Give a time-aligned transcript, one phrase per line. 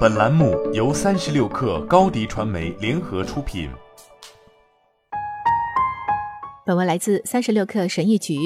[0.00, 3.70] 本栏目由三十六氪高低传媒联合出品。
[6.66, 8.36] 本文来自三十六氪神译局。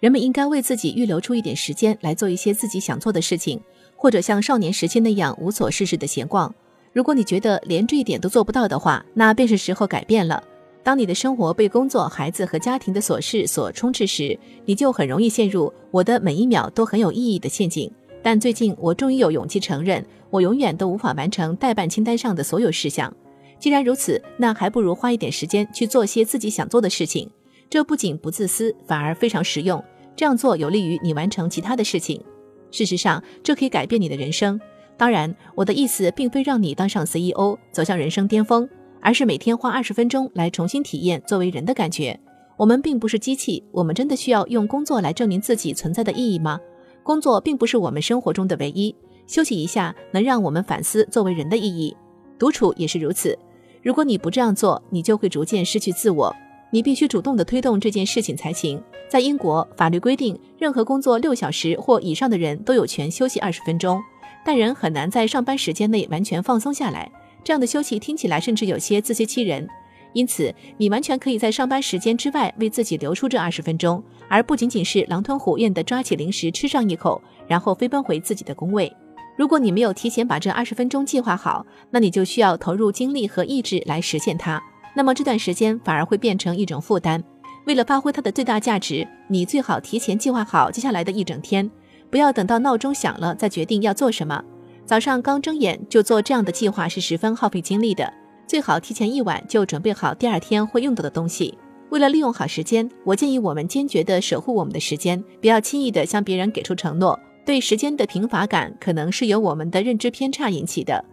[0.00, 3.60] 人们应该为自己预留出一点时间来做一些自己想做的事情，
[3.94, 6.52] 或者像少年时期那样无所事事的闲逛。
[6.92, 10.42] 如果你觉得连这一点都做不到的话，那便是时候改变了。
[10.82, 17.88] 当你的生活被工作、孩子和家庭的琐事所充斥时，你就很容易陷入“我的每一秒都很有意义”的陷阱。
[18.22, 23.12] 但最近，我终于有勇气承认，我永远都无法完成代办清单上的所有事项。
[23.58, 27.28] 既然如此，那还不如花一点时间去做些自己想做的事情。
[27.68, 29.82] 这不仅不自私，反而非常实用。
[30.14, 32.22] 这样做有利于你完成其他的事情。
[32.70, 34.60] 事实上，这可以改变你的人生。
[34.96, 38.68] 当然，我的意思并非让你当上 CEO，走向人生巅峰。
[39.04, 42.16] 而是每天花二十分钟来重新体验作为人的感觉。
[42.56, 46.60] 我们并不是机器，我们真的需要用工作来证明自己存在的意义吗？
[47.02, 48.94] 工作并不是我们生活中的唯一。
[49.26, 51.96] 休息一下，能让我们反思作为人的意义。
[52.38, 53.38] 独处也是如此。
[53.82, 56.34] 如果你不这样做，你就会逐渐失去自我。
[56.70, 58.82] 你必须主动地推动这件事情才行。
[59.08, 64.02] 在英国，法律规定，任何工作六小时或以上的人都有权休息二十分钟，
[64.44, 67.10] 但人很难在上班时间内完全放松下来。
[67.44, 69.68] 这样的休息听起来甚至有些自欺欺人，
[70.12, 78.94] 因此你完全可以在上班时间之外为自己留出这二十分钟，而不仅仅是狼吞虎咽地抓起零食吃上一口，然后飞奔回自己的工位。
[79.36, 84.62] 如果你没有提前把这二十分钟计划好，那你就需要投入精力和意志来实现它。
[84.94, 87.22] 那么这段时间反而会变成一种负担。
[87.64, 91.70] 为了发挥它的最大价值，你最好提前计划好接下来的一整天，
[92.10, 94.42] 不要等到闹钟响了再决定要做什么。
[94.84, 98.12] 早上刚睁眼就做这样的计划是十分耗费精力的，
[98.46, 101.56] 最好提前一晚就准备好第二天会用到的东西。
[101.90, 107.18] 为了利用好时间，我建议我们坚决地守护我们的时间，不要轻易地向别人给出承诺。
[107.44, 111.04] 对时间的贫乏感可能是由我们的认知偏差引起的。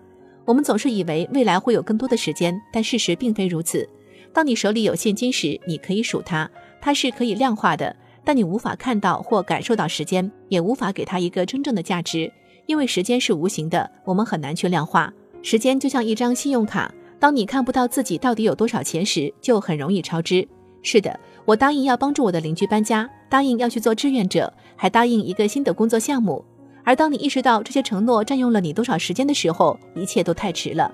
[0.46, 3.88] 我们总是以为未来会有更多的时间，但事实并非如此。
[4.32, 6.50] 当你手里有现金时，你可以数它，
[6.80, 12.32] 它是可以量化的，但你无法看到或感受到时间，也无法给它一个真正的价值。
[12.68, 15.12] 因为时间是无形的，我们很难去量化。
[15.42, 20.48] 时间就像一张信用卡，当你看不到自己到底有多少钱时，就很容易超支。
[20.82, 26.44] 是的，我答应要帮助我的邻居搬家，答应要去做志愿者，还答应一个新的工作项目。
[26.86, 30.90] 而当你意识到这些承诺占用了你多少时间的时候，一切都太迟了。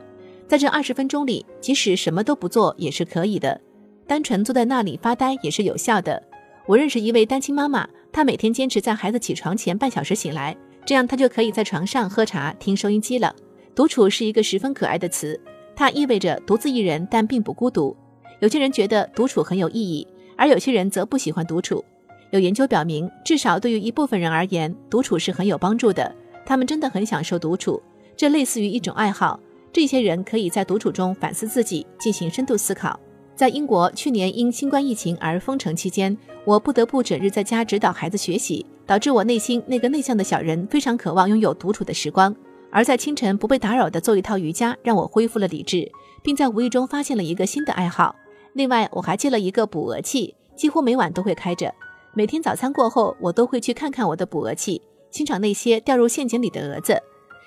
[0.48, 3.62] 在这二十分钟里，即使什么都不做也是可以的，
[4.08, 6.22] 单纯坐在那里发呆也是有效的。
[6.66, 10.58] 我认识一位单亲妈妈，她每天坚持在孩子起床前半小时醒来。
[10.84, 13.34] 这样，她就可以在床上喝茶、听收音机了。
[13.76, 15.40] 独处是一个十分可爱的词，
[15.76, 17.96] 它意味着独自一人，但并不孤独。
[18.40, 21.84] 有些人觉得独处很有意义，而有些人则不喜欢独处。
[22.32, 26.14] 有研究表明，至少对于一部分人而言，独处是很有帮助的。
[26.46, 27.82] 他们真的很享受独处，
[28.16, 29.40] 这类似于一种爱好。
[29.74, 33.00] 这些人可以在独处中反思自己，进行深度思考。
[33.36, 38.66] 在英国，去年因新冠疫情而封城期间，我不得不整日在家指导孩子学习。
[38.88, 42.36] 导致我内心那个内向的小人非常渴望拥有独处的时光，
[42.76, 45.90] 而在清晨不被打扰的做一套瑜伽，让我恢复了理智，
[46.22, 48.14] 并在无意中发现了一个新的爱好。
[48.52, 51.74] 另外，我还借了一个捕鹅器，几乎每晚都会开着。
[52.14, 57.02] 每天早餐过后，我都会去看看我的捕鹅器，欣赏那些掉入陷阱里的蛾子。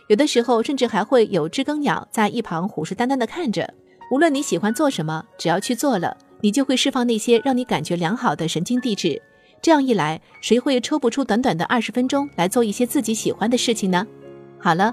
[0.06, 3.74] 有的时候，甚至还会有知更鸟在一旁虎视眈眈地看着。
[4.10, 9.20] 无论你喜欢做什么，只要去做了，你就会释放那些让你感觉良好的神经递质。
[9.60, 14.06] 这样一来，谁会抽不出短短的二十分钟来做一些自己喜欢的事情呢？
[14.60, 14.92] 好了，